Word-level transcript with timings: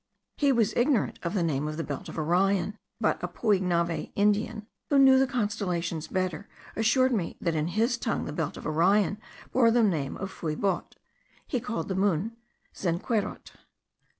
He 0.35 0.51
was 0.51 0.75
ignorant 0.75 1.19
of 1.21 1.35
the 1.35 1.43
name 1.43 1.67
of 1.67 1.77
the 1.77 1.83
belt 1.83 2.09
of 2.09 2.17
Orion; 2.17 2.75
but 2.99 3.21
a 3.21 3.27
Poignave 3.27 4.09
Indian,* 4.15 4.65
who 4.89 4.97
knew 4.97 5.19
the 5.19 5.27
constellations 5.27 6.07
better, 6.07 6.49
assured 6.75 7.11
me 7.13 7.37
that 7.39 7.53
in 7.53 7.67
his 7.67 7.99
tongue 7.99 8.25
the 8.25 8.33
belt 8.33 8.57
of 8.57 8.65
Orion 8.65 9.19
bore 9.51 9.69
the 9.69 9.83
name 9.83 10.17
of 10.17 10.31
Fuebot; 10.31 10.95
he 11.45 11.59
called 11.59 11.87
the 11.87 11.93
moon 11.93 12.35
Zenquerot. 12.75 13.51